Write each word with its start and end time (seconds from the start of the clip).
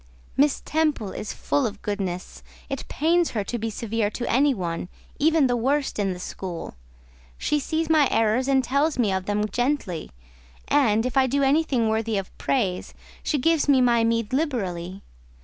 "Miss 0.35 0.63
Temple 0.65 1.11
is 1.11 1.31
full 1.31 1.67
of 1.67 1.83
goodness; 1.83 2.41
it 2.69 2.87
pains 2.87 3.29
her 3.37 3.43
to 3.43 3.59
be 3.59 3.69
severe 3.69 4.09
to 4.09 4.27
any 4.27 4.51
one, 4.51 4.89
even 5.19 5.45
the 5.45 5.55
worst 5.55 5.99
in 5.99 6.11
the 6.11 6.19
school: 6.19 6.73
she 7.37 7.59
sees 7.59 7.87
my 7.87 8.07
errors, 8.09 8.47
and 8.47 8.63
tells 8.63 8.97
me 8.97 9.13
of 9.13 9.27
them 9.27 9.47
gently; 9.49 10.09
and, 10.67 11.05
if 11.05 11.17
I 11.17 11.27
do 11.27 11.43
anything 11.43 11.87
worthy 11.87 12.17
of 12.17 12.35
praise, 12.39 12.95
she 13.21 13.37
gives 13.37 13.69
me 13.69 13.79
my 13.79 14.03
meed 14.03 14.33
liberally. 14.33 15.03